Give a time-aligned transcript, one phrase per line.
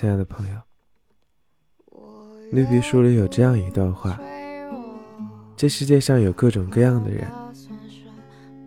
[0.00, 0.54] 亲爱的朋友，
[2.50, 4.18] 绿皮书里有这样一段话：
[5.54, 7.28] 这世界上有各种各样的人，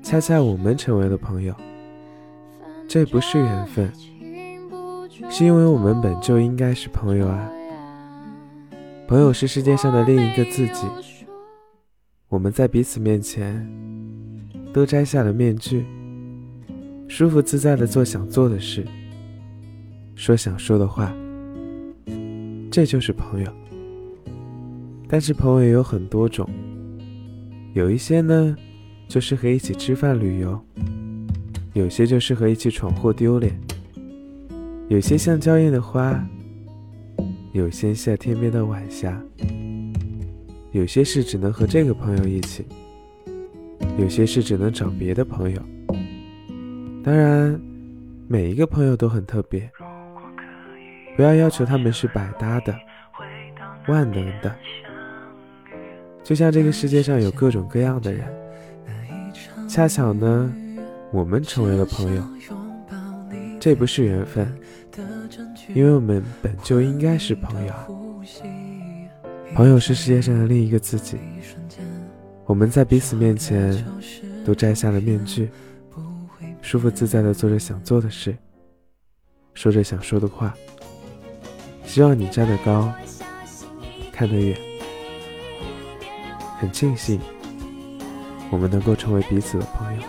[0.03, 1.55] 恰恰我们成为了朋友，
[2.87, 3.91] 这不是缘分，
[5.27, 7.49] 是因为我们本就应该是朋友啊。
[9.07, 10.85] 朋友是世界上的另一个自己，
[12.29, 13.67] 我们在彼此面前
[14.71, 15.83] 都摘下了面具，
[17.07, 18.85] 舒服自在的做想做的事。
[20.15, 21.11] 说想说的话，
[22.73, 23.53] 这就是朋友。
[25.07, 26.49] 但是朋友也有很多种，
[27.75, 28.57] 有一些呢，
[29.07, 30.57] 就适合一起吃饭旅游；
[31.73, 33.51] 有些就适合一起闯祸丢脸；
[34.87, 36.27] 有些像娇艳的花，
[37.51, 39.11] 有些像天边的晚霞；
[40.71, 42.65] 有些事只能和这个朋友一起，
[43.99, 45.61] 有些事只能找别的朋友。
[47.03, 47.61] 当然，
[48.27, 49.69] 每一个朋友都很特别。
[51.15, 52.75] 不要要求他们是百搭的、
[53.87, 54.53] 万能的，
[56.23, 58.27] 就像这个世界上有各种各样的人，
[59.69, 60.51] 恰巧呢，
[61.11, 62.23] 我们成为了朋友，
[63.59, 64.51] 这不是缘分，
[65.75, 67.73] 因为我们本就应该是朋友。
[69.53, 71.19] 朋友是世界上的另一个自己，
[72.45, 73.85] 我们在彼此面前
[74.43, 75.51] 都摘下了面具，
[76.59, 78.35] 舒服自在的做着想做的事，
[79.53, 80.55] 说着想说的话。
[81.93, 82.91] 希望你站得高，
[84.11, 84.57] 看得远。
[86.59, 87.21] 很庆幸，
[88.49, 90.01] 我们能够成为彼此的朋友。